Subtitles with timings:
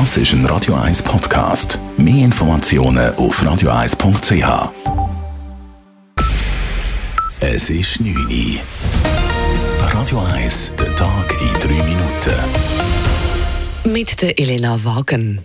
[0.00, 1.78] Das ist ein Radio 1 Podcast.
[1.96, 4.72] Mehr Informationen auf radio1.ch.
[7.38, 8.58] Es ist 9 Uhr.
[9.92, 12.34] Radio 1, der Tag in 3 Minuten.
[13.84, 15.38] Mit der Elena Wagen.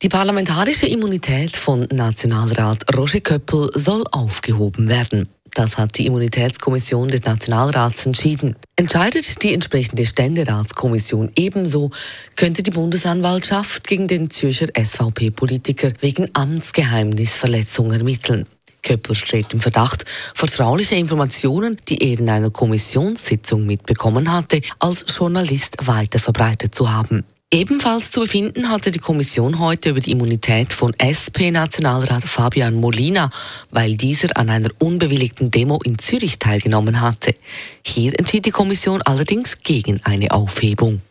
[0.00, 5.28] Die parlamentarische Immunität von Nationalrat Roger Köppel soll aufgehoben werden.
[5.54, 8.56] Das hat die Immunitätskommission des Nationalrats entschieden.
[8.76, 11.90] Entscheidet die entsprechende Ständeratskommission ebenso,
[12.36, 18.46] könnte die Bundesanwaltschaft gegen den Zürcher SVP-Politiker wegen Amtsgeheimnisverletzung ermitteln.
[18.82, 20.04] Köppel steht im Verdacht,
[20.34, 27.24] vertrauliche Informationen, die er in einer Kommissionssitzung mitbekommen hatte, als Journalist weiterverbreitet zu haben.
[27.54, 33.28] Ebenfalls zu befinden hatte die Kommission heute über die Immunität von SP-Nationalrat Fabian Molina,
[33.70, 37.34] weil dieser an einer unbewilligten Demo in Zürich teilgenommen hatte.
[37.84, 41.02] Hier entschied die Kommission allerdings gegen eine Aufhebung.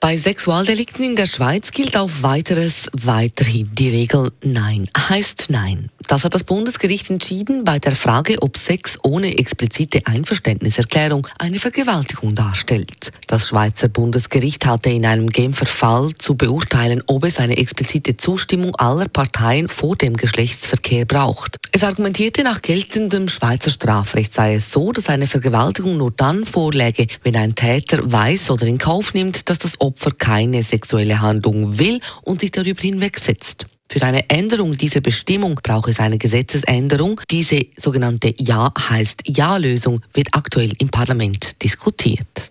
[0.00, 5.88] Bei Sexualdelikten in der Schweiz gilt auf weiteres weiterhin die Regel Nein heißt Nein.
[6.12, 12.34] Das hat das Bundesgericht entschieden bei der Frage, ob Sex ohne explizite Einverständniserklärung eine Vergewaltigung
[12.34, 13.12] darstellt.
[13.28, 18.76] Das Schweizer Bundesgericht hatte in einem Genfer Fall zu beurteilen, ob es eine explizite Zustimmung
[18.76, 21.56] aller Parteien vor dem Geschlechtsverkehr braucht.
[21.72, 27.06] Es argumentierte nach geltendem Schweizer Strafrecht sei es so, dass eine Vergewaltigung nur dann vorläge,
[27.22, 32.00] wenn ein Täter weiß oder in Kauf nimmt, dass das Opfer keine sexuelle Handlung will
[32.20, 33.64] und sich darüber hinwegsetzt.
[33.92, 37.20] Für eine Änderung dieser Bestimmung braucht es eine Gesetzesänderung.
[37.30, 42.50] Diese sogenannte Ja heißt Ja-Lösung wird aktuell im Parlament diskutiert.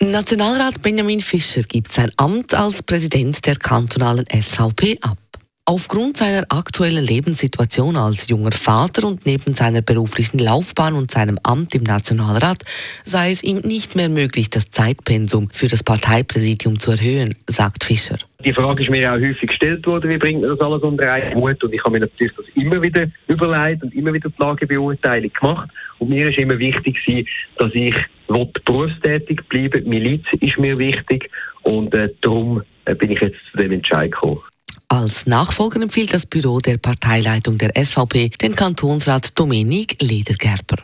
[0.00, 5.16] Nationalrat Benjamin Fischer gibt sein Amt als Präsident der kantonalen SVP ab.
[5.64, 11.76] Aufgrund seiner aktuellen Lebenssituation als junger Vater und neben seiner beruflichen Laufbahn und seinem Amt
[11.76, 12.64] im Nationalrat
[13.04, 18.18] sei es ihm nicht mehr möglich, das Zeitpensum für das Parteipräsidium zu erhöhen, sagt Fischer.
[18.44, 21.34] Die Frage ist mir auch häufig gestellt worden, wie bringt man das alles unter einen
[21.34, 21.62] Hut?
[21.62, 25.70] Und ich habe mir natürlich das immer wieder überlegt und immer wieder die Lagebeurteilung gemacht.
[25.98, 26.98] Und mir ist immer wichtig
[27.58, 27.94] dass ich
[28.64, 31.30] berufstätig bleiben Miliz ist mir wichtig
[31.62, 34.40] und äh, darum äh, bin ich jetzt zu dem Entscheid gekommen.
[34.88, 40.82] Als Nachfolger empfiehlt das Büro der Parteileitung der SVP den Kantonsrat Dominik Ledergerber.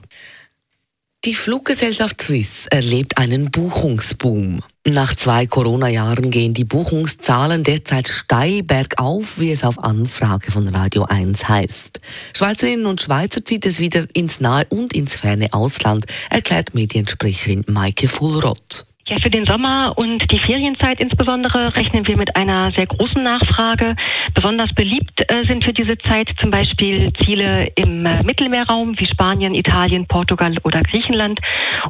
[1.24, 4.62] Die Fluggesellschaft Swiss erlebt einen Buchungsboom.
[4.86, 11.02] Nach zwei Corona-Jahren gehen die Buchungszahlen derzeit steil bergauf, wie es auf Anfrage von Radio
[11.02, 12.00] 1 heißt.
[12.36, 18.06] Schweizerinnen und Schweizer zieht es wieder ins nahe und ins ferne Ausland, erklärt Mediensprecherin Maike
[18.06, 18.86] Fullrott.
[19.08, 23.96] Ja, für den Sommer und die Ferienzeit insbesondere rechnen wir mit einer sehr großen Nachfrage.
[24.34, 29.54] Besonders beliebt äh, sind für diese Zeit zum Beispiel Ziele im äh, Mittelmeerraum wie Spanien,
[29.54, 31.40] Italien, Portugal oder Griechenland.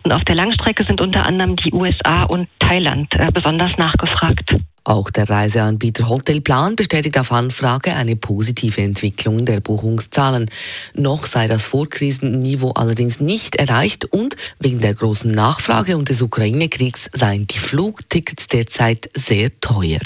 [0.04, 4.54] Und auf der Langstrecke sind unter anderem die USA und Thailand äh, besonders nachgefragt.
[4.84, 10.50] Auch der Reiseanbieter Hotelplan bestätigt auf Anfrage eine positive Entwicklung der Buchungszahlen.
[10.94, 17.10] Noch sei das Vorkrisenniveau allerdings nicht erreicht und wegen der großen Nachfrage und des Ukraine-Kriegs
[17.12, 20.00] seien die Flugtickets derzeit sehr teuer.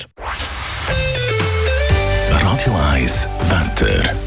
[2.30, 4.21] Radio 1 Wetter.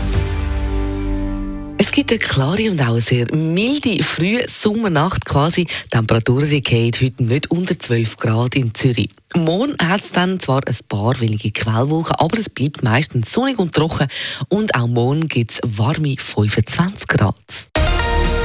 [2.08, 5.66] Gibt eine klare und auch eine sehr milde frühe Sommernacht quasi.
[5.66, 9.10] Die Temperatur geht heute nicht unter 12 Grad in Zürich.
[9.36, 13.74] Morgen hat es dann zwar ein paar wenige Quellwolken, aber es bleibt meistens sonnig und
[13.74, 14.08] trocken.
[14.50, 17.36] Und auch morgen gibt es warme 25 Grad.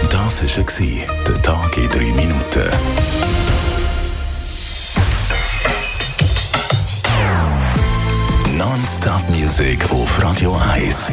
[0.09, 2.71] Das war der Tag in drei Minuten.
[8.57, 11.13] Non-Stop-Musik auf Radio 1.